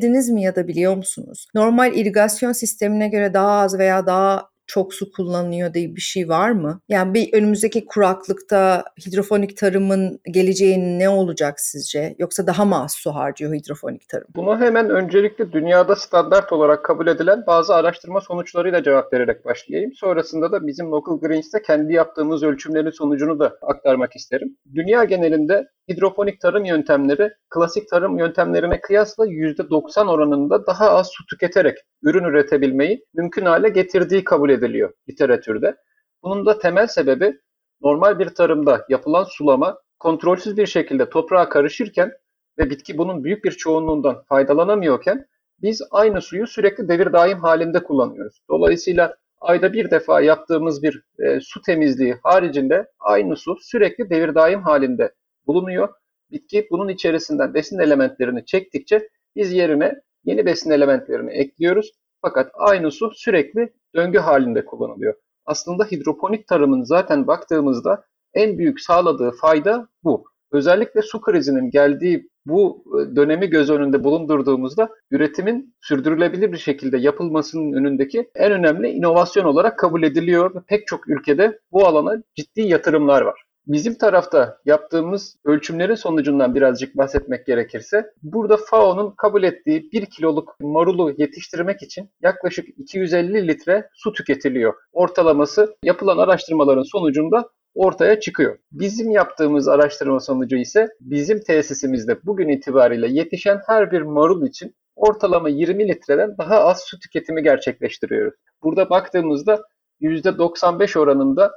incelediniz 0.06 0.30
mi 0.30 0.42
ya 0.42 0.56
da 0.56 0.68
biliyor 0.68 0.96
musunuz? 0.96 1.48
Normal 1.56 1.94
irigasyon 1.94 2.52
sistemine 2.52 3.08
göre 3.08 3.34
daha 3.34 3.60
az 3.60 3.80
veya 3.80 4.06
daha 4.06 4.50
çok 4.68 4.94
su 4.94 5.12
kullanılıyor 5.12 5.74
diye 5.74 5.96
bir 5.96 6.02
şey 6.02 6.30
var 6.30 6.52
mı? 6.52 6.82
Yani 6.90 7.14
bir 7.14 7.34
önümüzdeki 7.34 7.86
kuraklıkta 7.86 8.84
hidrofonik 9.06 9.58
tarımın 9.58 10.20
geleceği 10.32 11.00
ne 11.00 11.10
olacak 11.10 11.60
sizce? 11.60 12.16
Yoksa 12.20 12.48
daha 12.48 12.66
mı 12.66 12.84
az 12.84 12.94
su 12.94 13.12
harcıyor 13.12 13.54
hidrofonik 13.54 14.10
tarım? 14.10 14.28
Buna 14.36 14.60
hemen 14.60 14.90
öncelikle 14.90 15.52
dünyada 15.52 15.96
standart 15.96 16.54
olarak 16.54 16.86
kabul 16.86 17.08
edilen 17.08 17.44
bazı 17.48 17.76
araştırma 17.76 18.22
sonuçlarıyla 18.22 18.84
cevap 18.84 19.14
vererek 19.14 19.46
başlayayım. 19.46 19.94
Sonrasında 19.94 20.52
da 20.52 20.68
bizim 20.68 20.92
Local 20.92 21.20
Greens'te 21.20 21.62
kendi 21.62 21.94
yaptığımız 21.94 22.44
ölçümlerin 22.44 22.92
sonucunu 22.92 23.40
da 23.40 23.58
aktarmak 23.62 24.16
isterim. 24.16 24.58
Dünya 24.76 25.04
genelinde 25.04 25.68
hidroponik 25.90 26.42
tarım 26.42 26.66
yöntemleri 26.66 27.32
klasik 27.50 27.90
tarım 27.90 28.18
yöntemlerine 28.18 28.82
kıyasla 28.82 29.28
%90 29.28 30.10
oranında 30.10 30.68
daha 30.68 30.90
az 30.90 31.10
su 31.12 31.26
tüketerek 31.26 31.78
ürün 32.04 32.24
üretebilmeyi 32.24 33.06
mümkün 33.14 33.46
hale 33.46 33.70
getirdiği 33.70 34.24
kabul 34.24 34.50
ediliyor 34.50 34.94
literatürde. 35.10 35.76
Bunun 36.24 36.46
da 36.46 36.60
temel 36.60 36.88
sebebi 36.88 37.40
normal 37.82 38.20
bir 38.20 38.30
tarımda 38.30 38.86
yapılan 38.90 39.24
sulama 39.24 39.78
kontrolsüz 40.00 40.58
bir 40.58 40.66
şekilde 40.66 41.10
toprağa 41.10 41.50
karışırken 41.50 42.12
ve 42.58 42.70
bitki 42.70 42.98
bunun 42.98 43.24
büyük 43.24 43.44
bir 43.44 43.52
çoğunluğundan 43.52 44.24
faydalanamıyorken 44.30 45.26
biz 45.62 45.82
aynı 45.92 46.22
suyu 46.22 46.48
sürekli 46.48 46.88
devir 46.88 47.14
daim 47.14 47.40
halinde 47.40 47.84
kullanıyoruz. 47.84 48.42
Dolayısıyla 48.50 49.16
ayda 49.42 49.74
bir 49.74 49.92
defa 49.92 50.22
yaptığımız 50.22 50.84
bir 50.84 51.04
e, 51.20 51.40
su 51.42 51.62
temizliği 51.62 52.16
haricinde 52.24 52.88
aynı 53.00 53.36
su 53.36 53.58
sürekli 53.62 54.10
devir 54.10 54.36
daim 54.36 54.62
halinde 54.64 55.12
bulunuyor. 55.48 55.90
Bitki 56.32 56.68
bunun 56.72 56.88
içerisinden 56.88 57.54
besin 57.54 57.80
elementlerini 57.80 58.46
çektikçe 58.46 59.10
biz 59.36 59.54
yerine 59.54 60.02
yeni 60.26 60.46
besin 60.46 60.72
elementlerini 60.72 61.32
ekliyoruz. 61.32 61.92
Fakat 62.22 62.52
aynı 62.54 62.92
su 62.92 63.12
sürekli 63.16 63.74
döngü 63.96 64.18
halinde 64.18 64.66
kullanılıyor. 64.66 65.14
Aslında 65.46 65.84
hidroponik 65.84 66.48
tarımın 66.48 66.84
zaten 66.84 67.28
baktığımızda 67.28 68.06
en 68.34 68.58
büyük 68.58 68.82
sağladığı 68.82 69.32
fayda 69.32 69.88
bu. 70.04 70.26
Özellikle 70.52 71.02
su 71.02 71.22
krizinin 71.22 71.70
geldiği 71.70 72.30
bu 72.46 72.84
e, 72.88 73.16
dönemi 73.16 73.48
göz 73.48 73.70
önünde 73.70 74.04
bulundurduğumuzda 74.04 74.90
üretimin 75.12 75.76
sürdürülebilir 75.82 76.52
bir 76.52 76.58
şekilde 76.58 76.98
yapılmasının 76.98 77.74
önündeki 77.74 78.30
en 78.36 78.52
önemli 78.52 78.90
inovasyon 78.90 79.46
olarak 79.46 79.80
kabul 79.80 80.04
ediliyor. 80.04 80.64
Pek 80.68 80.88
çok 80.88 81.10
ülkede 81.10 81.60
bu 81.72 81.88
alana 81.88 82.24
ciddi 82.36 82.62
yatırımlar 82.62 83.22
var. 83.22 83.46
Bizim 83.68 83.96
tarafta 83.96 84.58
yaptığımız 84.66 85.38
ölçümlerin 85.46 85.96
sonucundan 85.96 86.56
birazcık 86.56 86.98
bahsetmek 86.98 87.46
gerekirse, 87.46 88.12
burada 88.24 88.58
FAO'nun 88.58 89.12
kabul 89.18 89.44
ettiği 89.44 89.92
1 89.92 90.06
kiloluk 90.06 90.56
marulu 90.60 91.16
yetiştirmek 91.18 91.82
için 91.82 92.10
yaklaşık 92.22 92.68
250 92.78 93.48
litre 93.48 93.90
su 93.94 94.14
tüketiliyor. 94.14 94.74
Ortalaması 94.94 95.76
yapılan 95.84 96.18
araştırmaların 96.18 96.84
sonucunda 96.84 97.50
ortaya 97.76 98.20
çıkıyor. 98.20 98.58
Bizim 98.72 99.12
yaptığımız 99.12 99.68
araştırma 99.68 100.20
sonucu 100.20 100.56
ise 100.56 100.88
bizim 101.00 101.40
tesisimizde 101.40 102.26
bugün 102.26 102.50
itibariyle 102.50 103.08
yetişen 103.08 103.62
her 103.68 103.92
bir 103.92 104.02
marul 104.02 104.48
için 104.48 104.76
ortalama 104.96 105.50
20 105.50 105.88
litreden 105.88 106.38
daha 106.38 106.60
az 106.60 106.82
su 106.86 107.00
tüketimi 107.00 107.44
gerçekleştiriyoruz. 107.44 108.40
Burada 108.64 108.90
baktığımızda 108.90 109.64
%95 110.02 111.00
oranında 111.00 111.52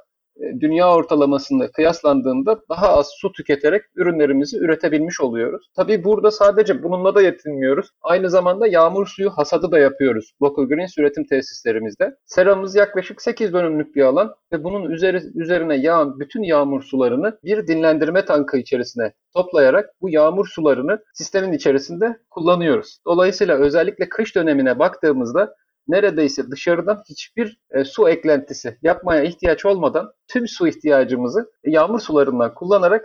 dünya 0.61 0.95
ortalamasında 0.95 1.71
kıyaslandığında 1.71 2.61
daha 2.71 2.89
az 2.89 3.09
su 3.21 3.33
tüketerek 3.33 3.83
ürünlerimizi 3.97 4.59
üretebilmiş 4.59 5.21
oluyoruz. 5.21 5.67
Tabii 5.77 6.05
burada 6.05 6.31
sadece 6.31 6.83
bununla 6.83 7.15
da 7.15 7.23
yetinmiyoruz. 7.23 7.89
Aynı 8.03 8.31
zamanda 8.31 8.67
yağmur 8.67 9.07
suyu 9.07 9.31
hasadı 9.31 9.71
da 9.71 9.79
yapıyoruz 9.79 10.33
Local 10.43 10.65
Greens 10.65 10.99
üretim 10.99 11.27
tesislerimizde. 11.27 12.17
Seramız 12.25 12.77
yaklaşık 12.77 13.23
8 13.23 13.53
dönümlük 13.53 13.97
bir 13.97 14.03
alan 14.03 14.35
ve 14.53 14.65
bunun 14.65 14.91
üzeri, 14.91 15.21
üzerine 15.35 15.77
yağan 15.77 16.21
bütün 16.21 16.43
yağmur 16.43 16.83
sularını 16.83 17.39
bir 17.45 17.67
dinlendirme 17.67 18.25
tankı 18.25 18.59
içerisine 18.59 19.13
toplayarak 19.35 19.91
bu 20.01 20.11
yağmur 20.11 20.47
sularını 20.47 20.99
sistemin 21.15 21.53
içerisinde 21.53 22.17
kullanıyoruz. 22.31 22.99
Dolayısıyla 23.07 23.57
özellikle 23.57 24.09
kış 24.09 24.37
dönemine 24.37 24.79
baktığımızda 24.79 25.55
neredeyse 25.89 26.51
dışarıdan 26.51 27.03
hiçbir 27.09 27.61
e, 27.71 27.85
su 27.85 28.09
eklentisi 28.09 28.79
yapmaya 28.83 29.23
ihtiyaç 29.23 29.65
olmadan 29.65 30.13
tüm 30.29 30.49
su 30.49 30.69
ihtiyacımızı 30.69 31.53
yağmur 31.65 32.01
sularından 32.01 32.55
kullanarak 32.55 33.05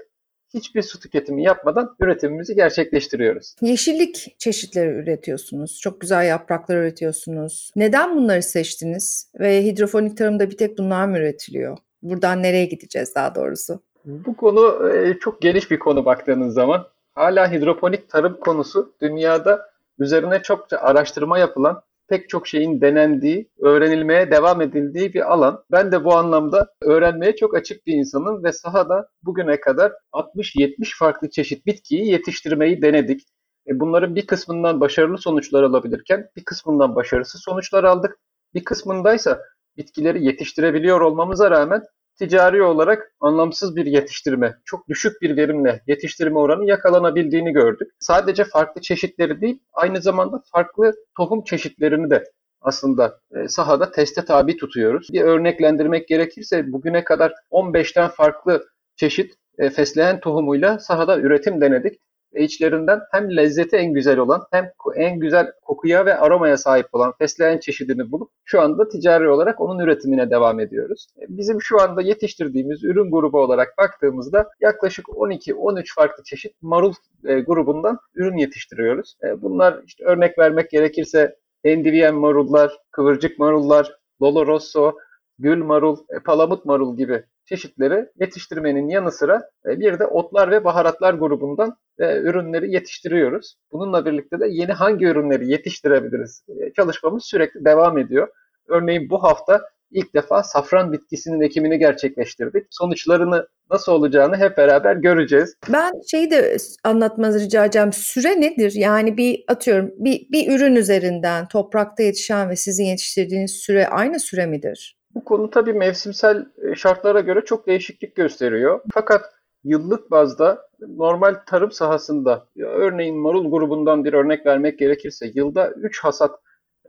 hiçbir 0.54 0.82
su 0.82 1.00
tüketimi 1.00 1.44
yapmadan 1.44 1.96
üretimimizi 2.00 2.56
gerçekleştiriyoruz. 2.56 3.56
Yeşillik 3.62 4.36
çeşitleri 4.40 4.90
üretiyorsunuz. 4.90 5.80
Çok 5.82 6.02
güzel 6.02 6.28
yapraklar 6.28 6.75
üretiyorsunuz. 6.75 7.72
Neden 7.75 8.16
bunları 8.16 8.44
seçtiniz? 8.44 9.32
Ve 9.40 9.63
hidrofonik 9.63 10.18
tarımda 10.18 10.50
bir 10.50 10.58
tek 10.58 10.78
bunlar 10.78 11.06
mı 11.06 11.18
üretiliyor? 11.18 11.78
Buradan 12.02 12.44
nereye 12.44 12.66
gideceğiz 12.66 13.16
daha 13.16 13.36
doğrusu? 13.36 13.80
Bu 14.06 14.36
konu 14.36 14.90
e, 14.90 15.20
çok 15.20 15.42
geniş 15.42 15.72
bir 15.72 15.80
konu 15.80 16.06
baktığınız 16.06 16.54
zaman. 16.54 16.88
Hala 17.16 17.52
hidroponik 17.52 18.10
tarım 18.10 18.40
konusu 18.40 18.94
dünyada 19.02 19.70
üzerine 20.00 20.42
çokça 20.42 20.78
araştırma 20.78 21.40
yapılan 21.40 21.82
pek 22.13 22.29
çok 22.29 22.48
şeyin 22.48 22.82
denendiği, 22.82 23.50
öğrenilmeye 23.60 24.32
devam 24.32 24.62
edildiği 24.62 25.13
bir 25.13 25.34
alan. 25.34 25.63
Ben 25.72 25.91
de 25.91 26.03
bu 26.03 26.13
anlamda 26.15 26.67
öğrenmeye 26.82 27.36
çok 27.36 27.55
açık 27.55 27.88
bir 27.88 27.93
insanım 27.93 28.43
ve 28.43 28.51
sahada 28.51 29.10
bugüne 29.24 29.60
kadar 29.60 29.91
60-70 30.13 30.98
farklı 30.98 31.29
çeşit 31.29 31.65
bitkiyi 31.65 32.12
yetiştirmeyi 32.12 32.82
denedik. 32.82 33.22
E, 33.67 33.79
bunların 33.79 34.15
bir 34.15 34.27
kısmından 34.27 34.82
başarılı 34.82 35.17
sonuçlar 35.17 35.63
alabilirken 35.63 36.29
bir 36.36 36.43
kısmından 36.43 36.96
başarısız 36.96 37.41
sonuçlar 37.43 37.84
aldık. 37.84 38.20
Bir 38.53 38.63
kısmındaysa 38.63 39.41
bitkileri 39.77 40.25
yetiştirebiliyor 40.25 41.01
olmamıza 41.01 41.51
rağmen 41.51 41.82
ticari 42.20 42.63
olarak 42.63 43.12
anlamsız 43.20 43.75
bir 43.75 43.86
yetiştirme, 43.86 44.55
çok 44.65 44.88
düşük 44.89 45.22
bir 45.22 45.38
verimle 45.38 45.82
yetiştirme 45.88 46.39
oranı 46.39 46.65
yakalanabildiğini 46.65 47.53
gördük. 47.53 47.91
Sadece 48.00 48.43
farklı 48.43 48.82
çeşitleri 48.82 49.41
değil, 49.41 49.60
aynı 49.74 50.01
zamanda 50.01 50.43
farklı 50.51 50.93
tohum 51.17 51.43
çeşitlerini 51.43 52.10
de 52.10 52.24
aslında 52.62 53.20
e, 53.36 53.48
sahada 53.48 53.91
teste 53.91 54.25
tabi 54.25 54.58
tutuyoruz. 54.58 55.08
Bir 55.13 55.22
örneklendirmek 55.22 56.08
gerekirse 56.08 56.72
bugüne 56.72 57.03
kadar 57.03 57.34
15'ten 57.51 58.08
farklı 58.08 58.65
çeşit 58.96 59.34
e, 59.58 59.70
fesleğen 59.70 60.20
tohumuyla 60.20 60.79
sahada 60.79 61.20
üretim 61.20 61.62
denedik 61.62 62.00
ve 62.36 62.44
içlerinden 62.44 63.02
hem 63.12 63.38
lezzeti 63.38 63.75
en 63.75 63.94
güzel 63.94 64.18
olan 64.18 64.44
hem 64.52 64.72
en 64.96 65.20
güzel 65.20 65.52
kokuya 65.62 66.06
ve 66.06 66.18
aromaya 66.18 66.58
sahip 66.58 66.88
olan 66.92 67.13
fesleğen 67.18 67.58
çeşidini 67.58 68.12
bulup 68.12 68.32
şu 68.46 68.62
anda 68.62 68.90
ticari 68.90 69.30
olarak 69.30 69.62
onun 69.62 69.80
üretimine 69.80 70.30
devam 70.30 70.60
ediyoruz. 70.60 71.08
E, 71.22 71.25
bizim 71.30 71.62
şu 71.62 71.82
anda 71.82 72.02
yetiştirdiğimiz 72.02 72.84
ürün 72.84 73.12
grubu 73.12 73.40
olarak 73.40 73.78
baktığımızda 73.78 74.50
yaklaşık 74.62 75.06
12-13 75.06 75.84
farklı 75.96 76.24
çeşit 76.24 76.62
marul 76.62 76.94
e, 77.25 77.40
grubundan 77.40 78.00
ürün 78.16 78.38
yetiştiriyoruz. 78.38 79.16
E, 79.24 79.42
bunlar 79.42 79.82
işte 79.86 80.04
örnek 80.04 80.40
vermek 80.40 80.70
gerekirse 80.70 81.36
endiviyen 81.63 82.16
marullar, 82.16 82.78
kıvırcık 82.92 83.40
marullar, 83.40 83.98
lolo 84.22 84.48
rosso, 84.48 84.94
gül 85.40 85.63
marul, 85.63 85.98
palamut 86.25 86.66
marul 86.66 86.98
gibi 86.98 87.24
çeşitleri 87.46 88.10
yetiştirmenin 88.20 88.90
yanı 88.90 89.12
sıra 89.12 89.50
bir 89.66 90.00
de 90.00 90.06
otlar 90.06 90.52
ve 90.52 90.63
baharatlar 90.63 91.13
grubundan 91.13 91.78
e, 92.00 92.17
ürünleri 92.17 92.71
yetiştiriyoruz. 92.73 93.55
Bununla 93.71 94.05
birlikte 94.05 94.39
de 94.39 94.47
yeni 94.50 94.71
hangi 94.71 95.05
ürünleri 95.05 95.51
yetiştirebiliriz 95.51 96.43
e, 96.50 96.73
çalışmamız 96.73 97.25
sürekli 97.25 97.65
devam 97.65 97.97
ediyor. 97.97 98.27
Örneğin 98.67 99.09
bu 99.09 99.23
hafta 99.23 99.62
ilk 99.93 100.15
defa 100.15 100.43
safran 100.43 100.93
bitkisinin 100.93 101.41
ekimini 101.41 101.79
gerçekleştirdik. 101.79 102.67
Sonuçlarını 102.69 103.47
nasıl 103.71 103.91
olacağını 103.91 104.38
hep 104.38 104.57
beraber 104.57 104.95
göreceğiz. 104.95 105.55
Ben 105.73 105.91
şeyi 106.12 106.31
de 106.31 106.57
anlatmanızı 106.83 107.39
rica 107.39 107.65
edeceğim. 107.65 107.93
Süre 107.93 108.41
nedir? 108.41 108.71
Yani 108.75 109.17
bir 109.17 109.43
atıyorum 109.47 109.91
bir, 109.97 110.27
bir 110.31 110.55
ürün 110.55 110.75
üzerinden 110.75 111.47
toprakta 111.47 112.03
yetişen 112.03 112.50
ve 112.50 112.55
sizin 112.55 112.85
yetiştirdiğiniz 112.85 113.51
süre 113.51 113.88
aynı 113.88 114.19
süre 114.19 114.45
midir? 114.45 114.97
Bu 115.15 115.23
konu 115.23 115.50
tabii 115.50 115.73
mevsimsel 115.73 116.45
e, 116.63 116.75
şartlara 116.75 117.19
göre 117.19 117.41
çok 117.45 117.67
değişiklik 117.67 118.15
gösteriyor. 118.15 118.81
Fakat 118.93 119.25
yıllık 119.63 120.12
bazda 120.12 120.62
normal 120.88 121.36
tarım 121.46 121.72
sahasında 121.72 122.48
örneğin 122.58 123.18
marul 123.18 123.52
grubundan 123.52 124.06
bir 124.06 124.13
örnek 124.13 124.46
vermek 124.46 124.80
gerekirse 124.80 125.32
yılda 125.36 125.72
3 125.72 126.04
hasat 126.04 126.40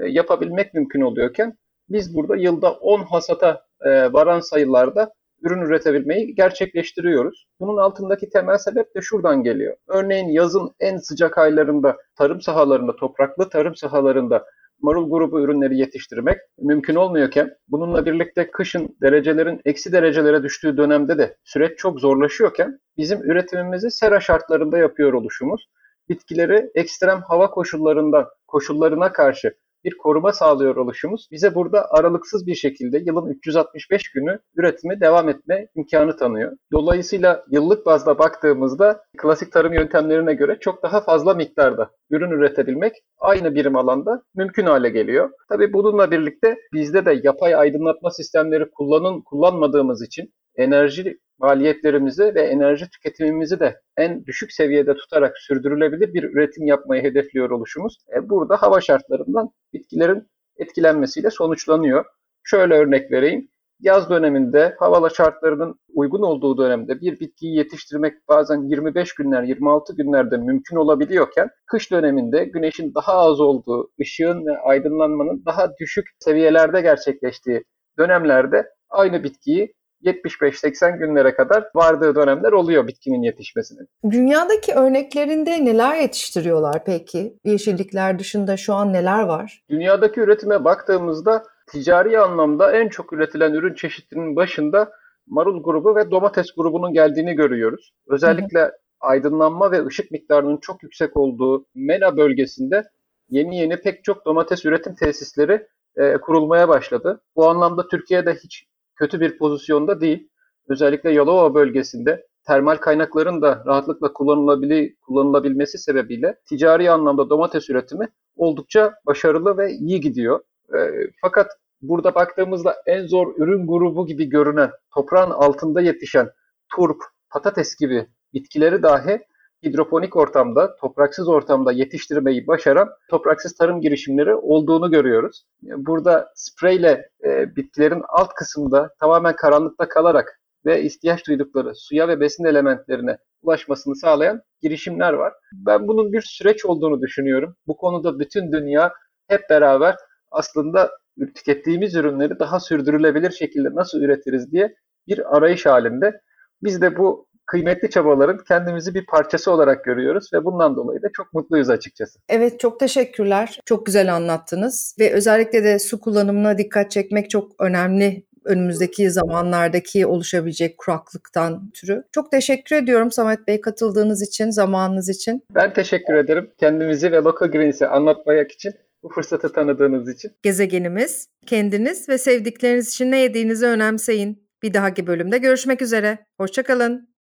e, 0.01 0.07
yapabilmek 0.07 0.75
mümkün 0.75 1.01
oluyorken 1.01 1.59
biz 1.89 2.17
burada 2.17 2.37
yılda 2.37 2.73
10 2.73 3.01
hasata 3.01 3.67
e, 3.81 4.13
varan 4.13 4.41
sayılarda 4.41 5.13
ürün 5.43 5.61
üretebilmeyi 5.61 6.35
gerçekleştiriyoruz. 6.35 7.47
Bunun 7.61 7.77
altındaki 7.77 8.29
temel 8.29 8.59
sebep 8.59 8.95
de 8.97 9.01
şuradan 9.01 9.43
geliyor. 9.43 9.77
Örneğin 9.89 10.29
yazın 10.29 10.75
en 10.81 10.97
sıcak 10.97 11.39
aylarında 11.39 11.97
tarım 12.17 12.41
sahalarında, 12.41 12.97
topraklı 12.97 13.49
tarım 13.49 13.77
sahalarında 13.77 14.45
marul 14.81 15.11
grubu 15.11 15.41
ürünleri 15.41 15.79
yetiştirmek 15.79 16.39
mümkün 16.59 16.95
olmuyorken 16.95 17.57
bununla 17.69 18.07
birlikte 18.07 18.51
kışın 18.51 18.97
derecelerin 19.03 19.61
eksi 19.65 19.93
derecelere 19.93 20.43
düştüğü 20.43 20.77
dönemde 20.77 21.19
de 21.19 21.37
süreç 21.45 21.79
çok 21.79 22.01
zorlaşıyorken 22.01 22.79
bizim 22.97 23.23
üretimimizi 23.31 23.91
sera 23.91 24.21
şartlarında 24.21 24.79
yapıyor 24.79 25.13
oluşumuz 25.13 25.69
bitkileri 26.09 26.71
ekstrem 26.75 27.23
hava 27.23 27.51
koşullarından 27.51 28.27
koşullarına 28.47 29.13
karşı 29.13 29.55
bir 29.85 29.99
koruma 29.99 30.33
sağlıyor 30.33 30.77
oluşumuz 30.77 31.29
bize 31.31 31.55
burada 31.55 31.87
aralıksız 31.91 32.47
bir 32.47 32.55
şekilde 32.55 32.99
yılın 32.99 33.29
365 33.29 34.09
günü 34.09 34.39
üretimi 34.57 35.01
devam 35.01 35.29
etme 35.29 35.69
imkanı 35.75 36.17
tanıyor. 36.17 36.53
Dolayısıyla 36.73 37.45
yıllık 37.51 37.87
bazda 37.87 38.19
baktığımızda 38.19 39.03
klasik 39.19 39.53
tarım 39.53 39.73
yöntemlerine 39.73 40.35
göre 40.35 40.59
çok 40.61 40.83
daha 40.83 41.01
fazla 41.01 41.35
miktarda 41.35 41.91
ürün 42.11 42.31
üretebilmek 42.31 42.93
aynı 43.19 43.55
birim 43.55 43.77
alanda 43.77 44.23
mümkün 44.35 44.67
hale 44.67 44.89
geliyor. 44.91 45.31
Tabii 45.49 45.73
bununla 45.73 46.11
birlikte 46.11 46.57
bizde 46.73 47.07
de 47.07 47.21
yapay 47.25 47.55
aydınlatma 47.55 48.11
sistemleri 48.11 48.71
kullanın 48.71 49.21
kullanmadığımız 49.21 50.03
için 50.03 50.33
enerji 50.57 51.19
maliyetlerimizi 51.39 52.35
ve 52.35 52.43
enerji 52.43 52.91
tüketimimizi 52.91 53.61
de 53.61 53.81
en 53.97 54.27
düşük 54.27 54.53
seviyede 54.53 54.95
tutarak 54.95 55.39
sürdürülebilir 55.39 56.15
bir 56.15 56.23
üretim 56.23 56.67
yapmayı 56.67 57.03
hedefliyor 57.03 57.51
oluşumuz. 57.51 57.99
E, 58.17 58.29
burada 58.29 58.63
hava 58.63 58.81
şartlarından 58.81 59.51
bitkilerin 59.73 60.29
etkilenmesiyle 60.57 61.31
sonuçlanıyor. 61.31 62.05
Şöyle 62.43 62.75
örnek 62.75 63.13
vereyim. 63.13 63.49
Yaz 63.81 64.11
döneminde 64.11 64.75
havalı 64.79 65.11
şartlarının 65.15 65.81
uygun 65.95 66.23
olduğu 66.23 66.59
dönemde 66.59 67.01
bir 67.01 67.21
bitkiyi 67.21 67.57
yetiştirmek 67.57 68.29
bazen 68.29 68.63
25 68.63 69.15
günler, 69.15 69.43
26 69.43 69.97
günlerde 69.97 70.37
mümkün 70.37 70.77
olabiliyorken 70.77 71.51
kış 71.67 71.91
döneminde 71.91 72.45
güneşin 72.45 72.95
daha 72.95 73.13
az 73.13 73.41
olduğu, 73.41 73.91
ışığın 74.01 74.47
ve 74.47 74.59
aydınlanmanın 74.59 75.43
daha 75.47 75.77
düşük 75.81 76.07
seviyelerde 76.19 76.81
gerçekleştiği 76.81 77.65
dönemlerde 77.99 78.71
aynı 78.91 79.25
bitkiyi 79.25 79.75
75-80 80.05 80.99
günlere 80.99 81.35
kadar 81.35 81.65
vardığı 81.75 82.15
dönemler 82.15 82.53
oluyor 82.53 82.87
bitkinin 82.87 83.23
yetişmesinin. 83.23 83.89
Dünyadaki 84.11 84.75
örneklerinde 84.75 85.65
neler 85.65 86.01
yetiştiriyorlar 86.01 86.85
peki? 86.85 87.37
Yeşillikler 87.45 88.19
dışında 88.19 88.57
şu 88.57 88.75
an 88.75 88.93
neler 88.93 89.23
var? 89.23 89.65
Dünyadaki 89.71 90.21
üretime 90.21 90.65
baktığımızda 90.65 91.43
ticari 91.73 92.19
anlamda 92.19 92.73
en 92.73 92.89
çok 92.89 93.13
üretilen 93.13 93.53
ürün 93.53 93.75
çeşitinin 93.75 94.37
başında 94.37 94.91
marul 95.27 95.63
grubu 95.63 95.97
ve 95.97 96.11
domates 96.11 96.47
grubunun 96.57 96.93
geldiğini 96.93 97.35
görüyoruz. 97.35 97.95
Özellikle 98.09 98.61
hı 98.61 98.65
hı. 98.65 98.73
aydınlanma 99.01 99.73
ve 99.73 99.87
ışık 99.87 100.11
miktarının 100.11 100.57
çok 100.57 100.83
yüksek 100.83 101.17
olduğu 101.17 101.67
MENA 101.75 102.17
bölgesinde 102.17 102.83
yeni 103.29 103.59
yeni 103.59 103.77
pek 103.77 104.05
çok 104.05 104.27
domates 104.27 104.65
üretim 104.65 104.95
tesisleri 104.95 105.67
e, 105.97 106.17
kurulmaya 106.17 106.69
başladı. 106.69 107.21
Bu 107.37 107.49
anlamda 107.49 107.89
Türkiye'de 107.89 108.35
hiç 108.35 108.67
kötü 108.97 109.21
bir 109.21 109.39
pozisyonda 109.39 110.01
değil. 110.01 110.29
Özellikle 110.69 111.13
Yalova 111.13 111.55
bölgesinde 111.55 112.27
termal 112.47 112.77
kaynakların 112.77 113.43
da 113.43 113.63
rahatlıkla 113.67 114.13
kullanılabili, 114.13 114.97
kullanılabilmesi 115.01 115.79
sebebiyle 115.79 116.37
ticari 116.49 116.91
anlamda 116.91 117.31
domates 117.31 117.71
üretimi 117.71 118.09
oldukça 118.37 118.95
başarılı 119.07 119.59
ve 119.59 119.73
iyi 119.73 120.01
gidiyor. 120.01 120.41
E, 120.75 120.79
fakat 121.21 121.51
burada 121.83 122.15
baktığımızda 122.15 122.77
en 122.87 123.07
zor 123.07 123.35
ürün 123.37 123.67
grubu 123.67 124.07
gibi 124.07 124.29
görünen 124.29 124.71
toprağın 124.95 125.31
altında 125.31 125.81
yetişen 125.81 126.31
turp, 126.77 126.99
patates 127.31 127.77
gibi 127.77 128.07
bitkileri 128.35 128.83
dahi 128.83 129.21
hidroponik 129.65 130.17
ortamda, 130.17 130.77
topraksız 130.77 131.29
ortamda 131.29 131.73
yetiştirmeyi 131.73 132.47
başaran 132.47 132.89
topraksız 133.11 133.55
tarım 133.55 133.81
girişimleri 133.81 134.35
olduğunu 134.35 134.91
görüyoruz. 134.91 135.45
Burada 135.63 136.33
spreyle 136.35 137.09
e, 137.25 137.57
bitkilerin 137.57 138.03
alt 138.09 138.35
kısmında 138.35 138.95
tamamen 139.01 139.37
karanlıkta 139.37 139.89
kalarak 139.89 140.41
ve 140.67 140.83
ihtiyaç 140.83 141.27
duydukları 141.27 141.75
suya 141.75 142.09
ve 142.09 142.21
besin 142.21 142.45
elementlerine 142.45 143.19
ulaşmasını 143.43 143.97
sağlayan 143.97 144.43
girişimler 144.63 145.13
var. 145.13 145.33
Ben 145.53 145.89
bunun 145.89 146.13
bir 146.13 146.23
süreç 146.23 146.65
olduğunu 146.65 147.03
düşünüyorum. 147.03 147.57
Bu 147.67 147.77
konuda 147.77 148.19
bütün 148.19 148.53
dünya 148.53 148.93
hep 149.29 149.51
beraber 149.51 149.97
aslında 150.31 150.91
tükettiğimiz 151.35 151.95
ürünleri 151.95 152.39
daha 152.39 152.61
sürdürülebilir 152.61 153.31
şekilde 153.31 153.75
nasıl 153.75 154.01
üretiriz 154.01 154.53
diye 154.53 154.75
bir 155.07 155.37
arayış 155.37 155.67
halinde. 155.67 156.21
Biz 156.63 156.83
de 156.83 156.97
bu 156.97 157.27
kıymetli 157.47 157.91
çabaların 157.91 158.39
kendimizi 158.49 158.95
bir 158.95 159.07
parçası 159.07 159.53
olarak 159.53 159.85
görüyoruz 159.85 160.31
ve 160.33 160.45
bundan 160.45 160.77
dolayı 160.77 161.03
da 161.03 161.09
çok 161.13 161.33
mutluyuz 161.33 161.71
açıkçası. 161.71 162.19
Evet 162.29 162.61
çok 162.61 162.81
teşekkürler. 162.81 163.61
Çok 163.65 163.87
güzel 163.87 164.15
anlattınız 164.15 164.97
ve 165.01 165.13
özellikle 165.13 165.65
de 165.65 165.79
su 165.79 166.01
kullanımına 166.01 166.59
dikkat 166.59 166.91
çekmek 166.91 167.31
çok 167.31 167.53
önemli 167.59 168.25
önümüzdeki 168.45 169.11
zamanlardaki 169.11 170.07
oluşabilecek 170.07 170.79
kuraklıktan 170.79 171.71
türü. 171.71 172.05
Çok 172.13 172.31
teşekkür 172.31 172.77
ediyorum 172.77 173.11
Samet 173.11 173.49
Bey 173.49 173.61
katıldığınız 173.61 174.23
için, 174.23 174.51
zamanınız 174.51 175.09
için. 175.09 175.43
Ben 175.55 175.73
teşekkür 175.73 176.15
ederim. 176.15 176.51
Kendimizi 176.59 177.13
ve 177.13 177.17
Local 177.17 177.51
Greens'i 177.51 177.87
anlatmak 177.87 178.53
için 178.53 178.73
bu 179.03 179.09
fırsatı 179.09 179.53
tanıdığınız 179.53 180.09
için. 180.09 180.33
Gezegenimiz, 180.43 181.29
kendiniz 181.47 182.09
ve 182.09 182.19
sevdikleriniz 182.19 182.89
için 182.89 183.11
ne 183.11 183.19
yediğinizi 183.19 183.67
önemseyin. 183.67 184.45
Bir 184.63 184.75
dahaki 184.75 185.07
bölümde 185.07 185.39
görüşmek 185.39 185.83
üzere. 185.83 186.19
Hoşçakalın. 186.41 187.14